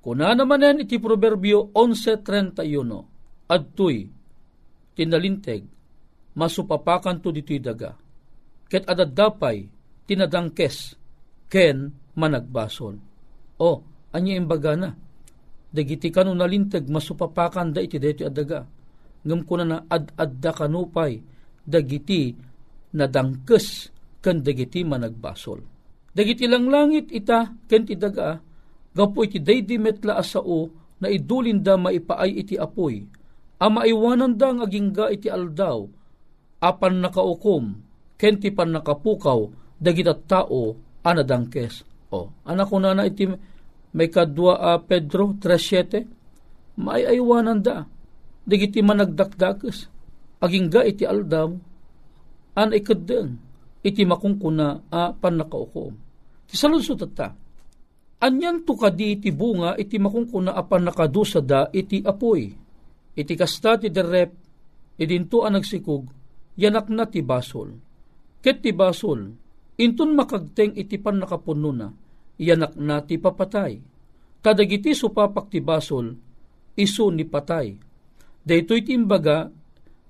Kuna 0.02 0.34
naman 0.34 0.82
iti 0.82 0.98
Proverbio 0.98 1.70
11.31, 1.78 3.54
Adtoy, 3.54 4.10
tinalinteg, 4.98 5.62
masupapakan 6.34 7.22
to 7.22 7.30
dito'y 7.30 7.62
daga. 7.62 7.94
Ket 8.66 8.90
adadapay, 8.90 9.70
tinadangkes, 10.10 10.98
ken 11.46 11.94
managbasol. 12.22 12.96
O, 13.58 13.72
anya 14.14 14.38
imbaga 14.38 14.78
na. 14.78 14.94
Dagiti 15.74 16.14
kanu 16.14 16.38
nalinteg, 16.38 16.86
masupapakan 16.86 17.74
da 17.74 17.82
iti 17.82 17.98
dito 17.98 18.30
adaga. 18.30 18.62
Ngam 19.26 19.42
kuna 19.50 19.64
na 19.66 19.78
ad-adda 19.90 20.52
kanupay, 20.54 21.18
dagiti 21.66 22.38
nadangkes, 22.94 23.90
ken 24.22 24.46
dagiti 24.46 24.86
managbasol. 24.86 25.66
Dagiti 26.14 26.46
lang 26.46 26.70
langit 26.70 27.10
ita, 27.10 27.56
ken 27.66 27.88
ti 27.88 27.96
daga, 27.98 28.38
Gapo 28.92 29.24
iti 29.24 29.40
daydi 29.40 29.80
metla 29.80 30.20
asao 30.20 30.68
na 31.00 31.08
idulin 31.08 31.64
da 31.64 31.80
maipaay 31.80 32.44
iti 32.44 32.60
apoy. 32.60 33.08
Ama 33.62 33.88
iwanan 33.88 34.36
da 34.36 34.52
nga 34.52 34.68
agingga 34.68 35.06
iti 35.14 35.32
aldaw. 35.32 35.88
Apan 36.62 37.02
nakaukom, 37.02 37.66
kenti 38.20 38.52
pan 38.54 38.76
nakapukaw, 38.76 39.48
dagita 39.80 40.14
tao 40.28 40.78
anadangkes. 41.02 41.88
O, 42.12 42.28
anak 42.44 42.68
ko 42.68 42.78
na 42.78 42.92
na 42.92 43.08
iti 43.08 43.28
may 43.92 44.08
kadwa 44.08 44.60
uh, 44.60 44.80
Pedro 44.84 45.36
3.7, 45.40 46.80
maayaywanan 46.80 47.60
da. 47.64 47.88
Dagiti 48.44 48.84
managdakdakes. 48.84 49.88
Agingga 50.42 50.82
iti 50.84 51.06
aldaw, 51.06 51.54
an 52.58 52.70
ikadeng, 52.74 53.38
iti 53.86 54.02
makungkuna 54.02 54.90
a 54.90 55.14
pan 55.14 55.38
nakaukom. 55.38 55.94
Ti 56.50 56.58
salusot 56.58 57.06
ta, 57.14 57.30
Anyan 58.22 58.62
to 58.62 58.78
kadi 58.78 59.18
iti 59.18 59.34
bunga 59.34 59.74
iti 59.74 59.98
makungkuna 59.98 60.54
apan 60.54 60.86
nakadusada 60.86 61.74
iti 61.74 62.06
apoy. 62.06 62.54
Iti 63.18 63.34
kasta 63.34 63.82
ti 63.82 63.90
derep, 63.90 64.30
idinto 65.02 65.42
ang 65.42 65.58
nagsikog, 65.58 66.06
yanak 66.54 66.86
na 66.94 67.10
ti 67.10 67.26
basol. 67.26 67.74
Ket 68.38 68.62
ti 68.62 68.78
basol, 68.78 69.26
intun 69.82 70.14
makagteng 70.14 70.78
itipan 70.78 71.18
nakapuno 71.18 71.74
na, 71.74 71.90
yanak 72.38 72.78
na 72.78 73.02
ti 73.02 73.18
papatay. 73.18 73.82
Kadagiti 74.42 74.94
supapak 74.94 75.50
ti 75.50 75.62
basol, 75.62 76.14
iso 76.78 77.10
ni 77.10 77.26
patay. 77.26 77.74
Daytoy 78.42 78.82
ti 78.82 78.98
imbaga, 78.98 79.46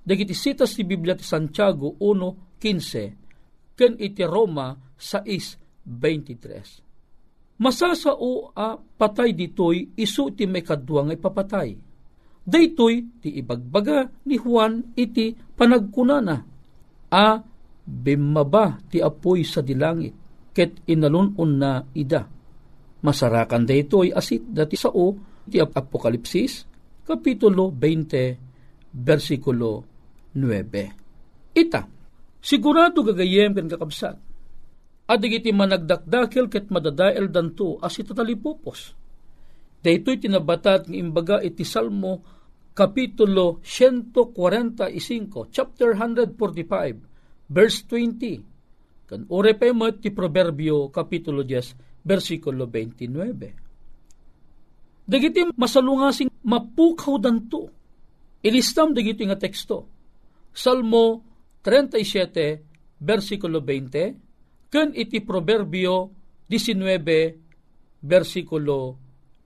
dagiti 0.04 0.32
sitas 0.32 0.72
ti 0.76 0.84
Biblia 0.84 1.14
ti 1.16 1.24
Santiago 1.24 1.96
1.15, 2.00 3.76
ken 3.76 3.96
iti 4.00 4.24
Roma 4.24 4.72
6.23. 4.96 7.60
Masasao 7.60 8.56
a 8.56 8.76
patay 8.76 9.32
ditoy 9.36 9.92
isu 10.00 10.32
ti 10.32 10.48
may 10.48 10.64
kadwa 10.64 11.04
nga 11.06 11.14
ipapatay. 11.14 11.76
Daytoy 12.42 13.22
ti 13.22 13.38
ibagbaga 13.38 14.10
ni 14.26 14.34
Juan 14.40 14.82
iti 14.98 15.30
panagkunana. 15.36 16.42
A 17.12 17.38
bimaba 17.82 18.78
ti 18.86 19.02
apoy 19.02 19.42
sa 19.42 19.60
dilangit 19.60 20.14
ket 20.54 20.84
inalunon 20.86 21.50
na 21.58 21.82
ida. 21.96 22.22
Masarakan 23.02 23.66
daytoy 23.66 24.14
asit 24.14 24.46
dati 24.46 24.78
sao 24.78 25.16
ti 25.48 25.58
Apokalipsis 25.58 26.70
Kapitulo 27.02 27.74
20 27.74 28.94
versikulo 28.94 29.82
9. 30.38 31.58
Ita, 31.58 31.82
sigurado 32.38 33.02
gagayem 33.02 33.58
kan 33.58 33.66
kakabsat. 33.66 34.16
Adig 35.10 35.42
iti 35.42 35.50
managdakdakil 35.50 36.46
ket 36.46 36.70
madadael 36.70 37.26
danto 37.26 37.82
as 37.82 37.98
itatalipupos. 37.98 38.94
Daytoy 39.82 40.22
tinabatat 40.22 40.86
ng 40.86 40.94
imbaga 40.94 41.42
iti 41.42 41.66
Salmo 41.66 42.22
Kapitulo 42.72 43.60
145, 43.60 45.52
chapter 45.52 45.92
145, 45.92 47.11
verse 47.48 47.84
20. 47.88 48.42
Kan 49.08 49.26
ore 49.28 49.54
pa 49.58 49.66
ti 49.98 50.10
Proverbio 50.14 50.88
Kapitulo 50.88 51.42
10, 51.44 52.06
versikulo 52.06 52.66
29. 52.66 53.52
Dagiti 55.02 55.42
masalungasing 55.58 56.30
mapukaw 56.46 57.18
danto. 57.18 57.68
Ilistam 58.42 58.94
dagiti 58.94 59.24
nga 59.26 59.36
teksto. 59.38 59.86
Salmo 60.52 61.22
37, 61.62 63.02
versikulo 63.02 63.60
20, 63.62 64.70
ken 64.72 64.90
iti 64.92 65.20
Proverbio 65.22 66.10
19, 66.50 68.02
versikulo 68.02 68.96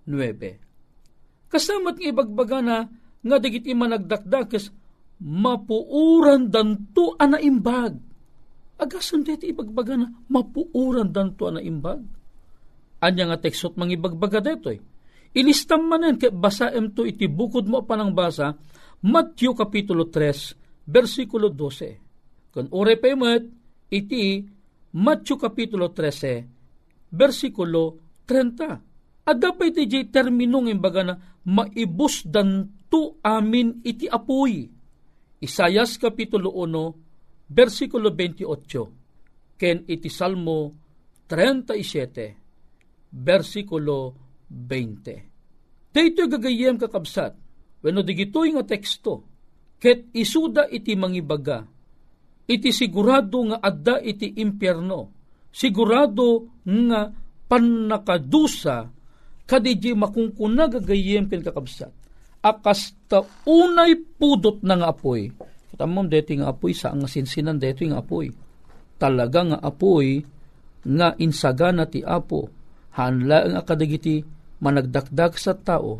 9. 0.08 1.50
Kasamat 1.50 1.98
nga 2.00 2.10
ibagbaga 2.10 2.60
na 2.62 2.88
nga 3.22 3.38
dagiti 3.42 3.74
managdakdakes 3.74 4.70
mapuuran 5.20 6.52
danto 6.52 7.16
ana 7.16 7.40
imbag. 7.40 7.96
Agasan 8.76 9.24
deti 9.24 9.48
ibagbaga 9.48 9.96
na 9.96 10.08
mapuuran 10.28 11.08
danto 11.08 11.48
ana 11.48 11.64
imbag. 11.64 12.04
Anya 13.00 13.32
nga 13.32 13.38
tekstot 13.40 13.76
mangibagbaga 13.76 14.40
detoy. 14.40 14.80
Ilistam 15.36 15.84
manen 15.88 16.16
kay 16.16 16.32
basaem 16.32 16.96
to 16.96 17.04
iti 17.04 17.28
bukod 17.28 17.68
mo 17.68 17.84
panang 17.84 18.16
basa 18.16 18.56
Matthew 19.04 19.52
kapitulo 19.52 20.08
3 20.08 20.88
versikulo 20.88 21.52
12. 21.52 22.56
Kun 22.56 22.72
ore 22.72 22.96
pemet 22.96 23.44
iti 23.92 24.40
Matthew 24.96 25.36
kapitulo 25.36 25.92
13 25.92 27.12
versikulo 27.12 28.00
30. 28.24 29.28
At 29.28 29.36
dapat 29.36 29.76
iti 29.76 30.08
terminong 30.08 30.72
imbaga 30.72 31.02
na 31.04 31.14
maibus 31.44 32.24
danto 32.24 33.20
amin 33.20 33.84
iti 33.84 34.08
apoy. 34.08 34.75
Isayas 35.46 35.94
kapitulo 35.94 36.50
1 36.58 37.54
versikulo 37.54 38.10
28 38.10 39.54
ken 39.54 39.86
iti 39.86 40.10
Salmo 40.10 40.74
37 41.30 43.14
versikulo 43.14 43.98
20. 44.50 45.94
Dito 45.94 46.22
gagayem 46.26 46.76
kakabsat, 46.76 47.32
wano 47.80 48.02
digitoy 48.02 48.58
nga 48.58 48.66
teksto, 48.66 49.22
ket 49.78 50.10
isuda 50.12 50.66
iti 50.66 50.98
mangibaga, 50.98 51.62
iti 52.50 52.74
sigurado 52.74 53.46
nga 53.46 53.62
adda 53.62 54.02
iti 54.02 54.36
impyerno, 54.42 55.14
sigurado 55.54 56.58
nga 56.66 57.08
panakadusa, 57.46 58.92
kadiji 59.48 59.94
makungkuna 59.94 60.68
gagayem 60.68 61.30
ken 61.30 61.40
kakabsat, 61.40 61.95
akas 62.46 62.94
ta 63.10 63.22
unay 63.46 63.98
pudot 63.98 64.62
nga 64.62 64.90
apoy, 64.90 65.30
katamom 65.74 66.06
deti 66.06 66.38
nga 66.38 66.54
apoy 66.54 66.72
sa 66.72 66.94
nga 66.94 67.10
sinsinan 67.10 67.58
deti 67.58 67.90
nga 67.90 68.02
apoy, 68.02 68.30
talaga 68.96 69.42
nga 69.42 69.58
apoy 69.58 70.22
nga 70.86 71.18
insagana 71.18 71.90
ti 71.90 72.06
apo, 72.06 72.46
hanla 72.94 73.50
ang 73.50 73.54
akadagiti 73.58 74.22
managdakdak 74.62 75.34
sa 75.36 75.58
tao, 75.58 75.98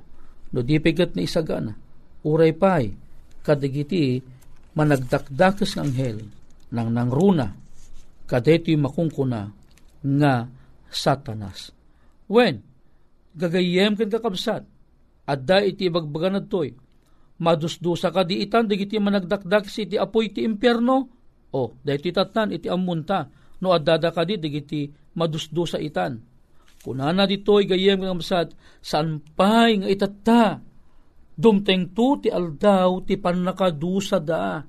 no 0.54 0.58
di 0.62 0.78
pigat 0.78 1.18
na 1.18 1.26
isagana, 1.26 1.74
uray 2.22 2.54
pay, 2.54 2.94
kadagiti 3.42 4.22
managdakdakas 4.78 5.76
ng 5.76 5.82
anghel, 5.82 6.18
nang 6.70 6.94
nangruna, 6.94 7.50
kadeti 8.30 8.78
makungkuna, 8.78 9.50
nga 10.06 10.46
satanas. 10.86 11.74
When, 12.30 12.62
gagayem 13.34 13.98
kan 13.98 14.10
kakabsat, 14.10 14.62
adda 15.26 15.62
iti 15.66 15.90
bagbagan 15.90 16.46
toy, 16.46 16.72
madusdusa 17.42 18.14
ka 18.14 18.22
di 18.22 18.40
itan, 18.46 18.70
digiti 18.70 18.96
managdakdak 18.96 19.68
si 19.68 19.84
iti 19.84 19.98
apoy 19.98 20.30
iti 20.30 20.46
impyerno, 20.46 20.96
o, 21.52 21.62
dahiti 21.82 22.10
tatan 22.14 22.54
iti 22.54 22.70
amunta, 22.70 23.28
no 23.60 23.74
adada 23.74 24.14
ka 24.14 24.22
di, 24.22 24.38
digiti 24.38 24.88
madusdusa 25.18 25.82
itan 25.82 26.36
Kunana 26.86 27.26
dito'y 27.26 27.66
gayem 27.66 27.98
ng 27.98 28.22
masad, 28.22 28.54
saan 28.78 29.18
pa'y 29.18 29.82
nga 29.82 29.88
itata, 29.90 30.62
dumteng 31.34 31.90
tu 31.90 32.22
ti 32.22 32.30
aldaw 32.30 33.02
ti 33.02 33.18
panakadusa 33.18 34.22
da. 34.22 34.62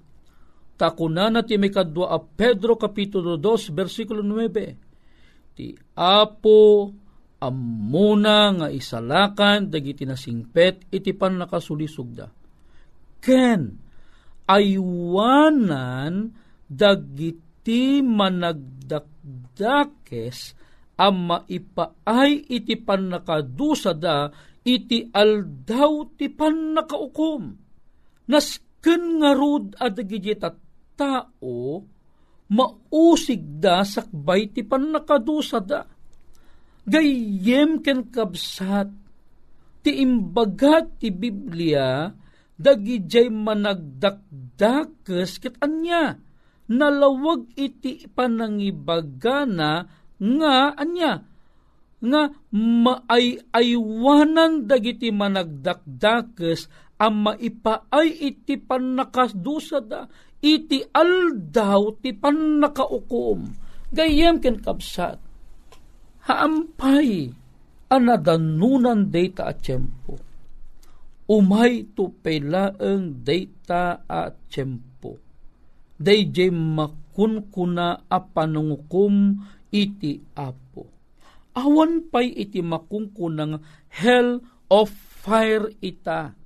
Ta 0.74 0.98
kunana 0.98 1.46
ti 1.46 1.62
may 1.62 1.70
kadwa 1.70 2.10
a 2.10 2.18
Pedro 2.18 2.74
Kapitulo 2.74 3.38
2, 3.38 3.70
versikulo 3.70 4.26
9. 4.26 5.54
Ti 5.54 5.78
Apo 5.94 6.90
amuna 7.38 8.50
nga 8.58 8.74
isalakan 8.74 9.70
dagiti 9.70 10.10
nasingpet 10.10 10.90
iti 10.90 11.14
pan 11.14 11.38
nakasulisog 11.38 12.10
da. 12.18 12.26
Ken, 13.22 13.78
aywanan 14.50 16.34
dagiti 16.66 18.02
managdakdakes 18.02 20.58
ang 20.98 21.30
maipaay 21.30 22.50
iti 22.50 22.74
panakadusa 22.82 23.94
da 23.94 24.34
iti 24.66 25.06
aldaw 25.14 26.18
ti 26.18 26.34
panakaukom. 26.34 27.54
Nasken 28.28 29.22
nga 29.22 29.32
rod 29.38 29.78
adagiti 29.78 30.34
tao 30.98 31.86
mausig 32.48 33.44
da 33.62 33.84
sakbay 33.86 34.50
ti 34.52 34.66
panakadusa 34.66 35.60
da. 35.62 35.86
Gayem 36.88 37.84
ken 37.84 38.08
kabsat 38.08 38.88
ti 39.84 39.92
imbagat 40.00 41.04
ti 41.04 41.12
Biblia 41.12 42.08
dagijay 42.56 43.28
managdakdakes 43.28 45.44
ket 45.44 45.60
anya. 45.60 46.16
Nalawag 46.72 47.52
iti 47.60 48.08
panangibagana 48.08 49.84
nga 50.16 50.56
anya. 50.80 51.28
Nga 52.00 52.56
maay-aywanan 52.56 54.64
dagiti 54.64 55.12
managdakdakes 55.12 56.72
ang 57.04 57.28
maipaay 57.28 58.32
iti 58.32 58.56
panakasdusa 58.56 59.84
da 59.84 60.08
iti 60.40 60.88
aldaw 60.88 62.00
ti 62.00 62.16
panakaukom. 62.16 63.44
Gayem 63.92 64.40
ken 64.40 64.64
kapsat 64.64 65.27
haampay 66.28 67.32
anadanunan 67.88 69.08
data 69.08 69.56
at 69.56 69.64
tiyempo 69.64 70.20
umay 71.32 71.88
to 71.96 72.12
pelaeng 72.20 73.24
data 73.24 74.04
at 74.06 74.36
tiyempo 74.52 75.16
dayjay 75.98 76.54
makunkuna 76.54 78.06
a 78.06 78.20
panungukom 78.22 79.42
iti 79.74 80.22
apo. 80.38 80.86
Awan 81.58 82.06
pay 82.14 82.30
iti 82.30 82.62
makungkunang 82.62 83.66
hell 83.90 84.46
of 84.70 84.94
fire 84.94 85.74
ita. 85.82 86.38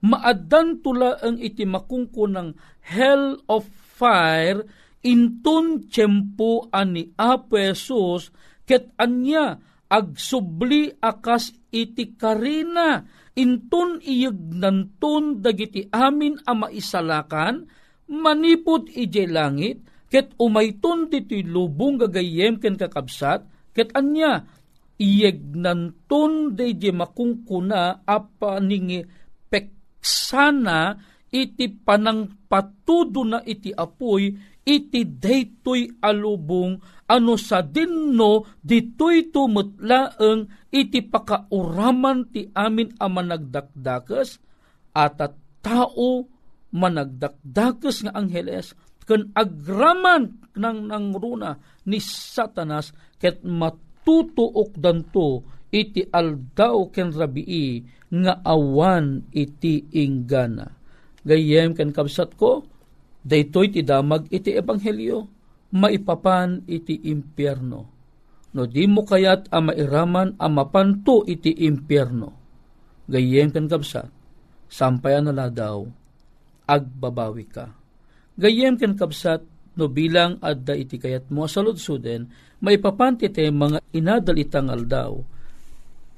Maadan 0.00 0.80
tula 0.80 1.20
ang 1.20 1.36
iti 1.36 1.68
makungkunang 1.68 2.56
hell 2.88 3.36
of 3.52 3.68
fire 3.68 4.64
intun 5.04 5.86
tiyempo 5.92 6.72
ani 6.72 7.12
Apo 7.20 7.60
Jesus 7.60 8.32
ket 8.66 8.92
anya 8.98 9.56
agsubli 9.86 10.90
akas 10.98 11.54
iti 11.70 12.18
karina. 12.18 13.06
Intun 13.36 14.00
iyag 14.00 14.56
nantun 14.56 15.44
dagiti 15.44 15.84
amin 15.92 16.40
a 16.48 16.52
maisalakan 16.56 17.68
manipod 18.08 18.88
ije 18.88 19.28
langit, 19.28 19.84
ket 20.08 20.32
umayton 20.40 21.12
dito'y 21.12 21.44
lubong 21.44 22.00
gagayem 22.00 22.56
ken 22.62 22.80
kakabsat, 22.80 23.44
ket 23.76 23.92
anya, 23.92 24.46
iyeg 24.96 25.52
nantun 25.52 26.56
deje 26.56 26.88
makungkuna 26.96 28.08
apa 28.08 28.56
peksana 29.52 30.96
iti 31.28 31.68
panang 31.68 32.48
patudo 32.48 33.22
na 33.26 33.38
iti 33.44 33.74
apoy 33.74 34.32
iti 34.66 35.06
daytoy 35.06 36.02
alubong 36.02 36.82
ano 37.06 37.38
sa 37.38 37.62
dinno 37.62 38.58
ditoy 38.58 39.30
tumutlaeng 39.30 40.50
iti 40.74 41.06
pakauraman 41.06 42.34
ti 42.34 42.50
amin 42.50 42.98
a 42.98 43.06
managdakdakas 43.06 44.42
at 44.90 45.22
at 45.22 45.38
tao 45.62 46.26
managdakdakas 46.74 48.02
nga 48.02 48.12
angheles 48.18 48.74
ken 49.06 49.30
agraman 49.38 50.50
ng 50.58 50.90
nang 50.90 51.14
runa 51.14 51.54
ni 51.86 52.02
satanas 52.02 52.90
ket 53.22 53.46
matutuok 53.46 54.74
danto 54.74 55.46
iti 55.70 56.02
aldaw 56.10 56.90
ken 56.90 57.14
rabii 57.14 57.86
nga 58.06 58.42
awan 58.42 59.30
iti 59.30 59.86
inggana. 59.94 60.66
Gayem 61.22 61.74
ken 61.74 61.94
kabsat 61.94 62.34
ko 62.34 62.66
daytoy 63.26 63.74
ti 63.74 63.82
damag 63.82 64.30
iti 64.30 64.54
ebanghelyo 64.54 65.26
maipapan 65.74 66.62
iti 66.70 67.10
impyerno 67.10 67.80
no 68.54 68.62
di 68.70 68.86
mo 68.86 69.02
kayat 69.02 69.50
a 69.50 69.58
mairaman 69.58 70.38
a 70.38 70.46
mapanto 70.46 71.26
iti 71.26 71.66
impyerno 71.66 72.30
gayem 73.10 73.50
ken 73.50 73.66
kabsat 73.66 74.06
sampayan 74.70 75.26
nala 75.26 75.50
daw 75.50 75.82
agbabawi 76.70 77.46
ka 77.50 77.66
Gayem 78.36 78.76
ken 78.76 78.92
kabsat 78.92 79.40
no 79.80 79.88
bilang 79.88 80.36
adda 80.44 80.76
iti 80.76 81.00
kayat 81.00 81.32
mo 81.32 81.48
saludsuden, 81.48 82.28
maipapanti 82.60 83.32
te 83.32 83.48
mga 83.48 83.80
inadal 83.96 84.36
itang 84.36 84.68
aldaw. 84.68 85.16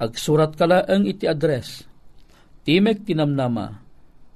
Agsurat 0.02 0.54
kala 0.58 0.82
ang 0.86 1.06
iti 1.06 1.30
address. 1.30 1.86
Timek 2.66 3.06
Tinamnama, 3.06 3.82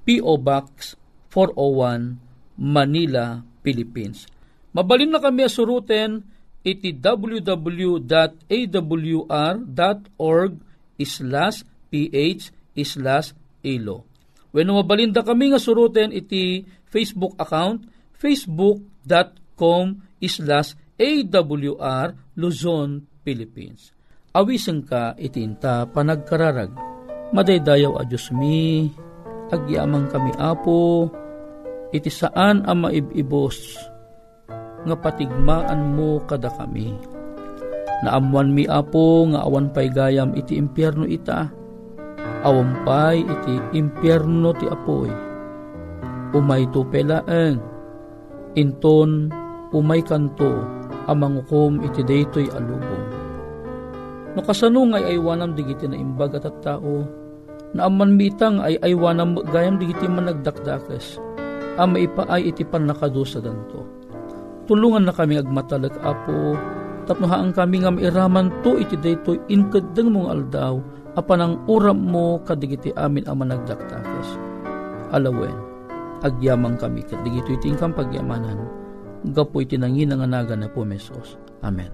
P.O. 0.07 0.39
Box 0.39 0.95
401, 1.31 2.32
Manila, 2.57 3.41
Philippines. 3.63 4.27
Mabalin 4.73 5.13
na 5.13 5.21
kami 5.21 5.45
asuruten 5.45 6.25
iti 6.63 6.95
www.awr.org 6.95 8.03
islas 10.97 11.55
ph 11.91 12.43
islas 12.73 13.35
ilo. 13.61 14.05
When 14.53 14.69
mabalinda 14.69 15.25
kami 15.25 15.49
nga 15.53 15.61
suruten 15.61 16.13
iti 16.13 16.65
Facebook 16.89 17.33
account, 17.41 17.89
facebook.com 18.17 19.85
islas 20.21 20.77
AWR 20.97 22.37
Luzon, 22.37 23.01
Philippines. 23.25 23.89
Awisang 24.33 24.85
ka 24.85 25.17
itinta 25.17 25.89
panagkararag. 25.89 26.73
Madaydayaw 27.33 27.97
a 27.97 28.05
Diyos 28.05 28.29
mi, 28.29 28.89
agyamang 29.49 30.05
kami 30.13 30.33
apo, 30.37 31.09
iti 31.93 32.09
saan 32.09 32.65
ang 32.65 32.89
maibibos, 32.89 33.77
nga 34.83 34.95
patigmaan 34.97 35.95
mo 35.95 36.19
kada 36.25 36.49
kami. 36.57 36.97
Naamuan 38.03 38.51
mi 38.51 38.67
apo, 38.67 39.29
nga 39.31 39.47
awan 39.47 39.71
pay 39.71 39.87
gayam 39.87 40.35
iti 40.35 40.59
impyerno 40.59 41.07
ita, 41.07 41.47
awampay 42.43 43.23
iti 43.23 43.55
impyerno 43.79 44.51
ti 44.59 44.67
apoy 44.67 45.33
umay 46.33 46.65
to 46.73 46.81
pelaeng, 46.89 47.61
inton 48.57 49.29
umay 49.71 50.01
kanto 50.01 50.65
amang 51.05 51.39
hukom 51.41 51.79
iti 51.85 52.01
daytoy 52.01 52.49
alubong. 52.57 53.05
No 54.33 54.41
kasano 54.41 54.89
ngay 54.89 55.13
aywanam 55.13 55.53
digiti 55.53 55.85
na 55.85 55.93
imbag 55.93 56.33
at 56.41 56.49
tao, 56.65 57.05
na 57.77 57.85
aman 57.85 58.17
mitang 58.17 58.57
ay 58.65 58.81
aywanam 58.81 59.37
gayam 59.53 59.77
digiti 59.77 60.09
man 60.09 60.25
nagdakdakes, 60.25 61.21
ama 61.77 61.97
ipaay 62.01 62.49
iti 62.49 62.63
pan 62.67 62.89
nakadusa 62.89 63.43
danto. 63.43 63.85
Tulungan 64.69 65.07
na 65.07 65.13
kami 65.13 65.37
agmatalag 65.39 65.93
apo, 66.01 66.55
tapno 67.03 67.27
haang 67.27 67.51
kami 67.51 67.83
nga 67.83 67.91
mairaman 67.91 68.47
to 68.63 68.79
iti 68.79 68.95
daytoy 68.95 69.37
inkadeng 69.51 70.15
mong 70.15 70.31
aldaw, 70.31 70.79
apan 71.19 71.39
ang 71.43 71.55
uram 71.67 71.99
mo 71.99 72.39
kadigiti 72.47 72.95
amin 72.95 73.27
ama 73.27 73.43
nagdakdakes. 73.43 74.39
Alawen, 75.11 75.57
agyamang 76.23 76.79
kami 76.79 77.03
kat 77.03 77.19
digito 77.27 77.51
itingkang 77.53 77.91
pagyamanan 77.91 78.83
gapo 79.31 79.63
iti 79.63 79.79
nangin 79.79 80.11
nga 80.11 80.27
naga 80.27 80.59
na 80.59 80.67
po 80.67 80.83
mesos. 80.83 81.39
Amen. 81.63 81.87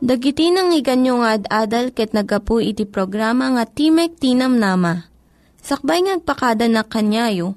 Dagiti 0.00 0.52
nang 0.52 0.72
iganyo 0.72 1.20
nga 1.20 1.40
ad-adal 1.40 1.92
ket 1.92 2.12
nagapu 2.16 2.60
iti 2.60 2.88
programa 2.88 3.52
nga 3.56 3.64
Timek 3.68 4.16
Tinam 4.16 4.56
Nama. 4.56 5.08
Sakbay 5.60 6.04
ngagpakada 6.04 6.68
na 6.68 6.84
kanyayo, 6.84 7.56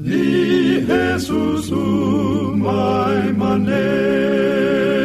Di 0.00 0.80
Jesusum 0.88 2.64
ai 2.64 3.36
manet. 3.36 4.99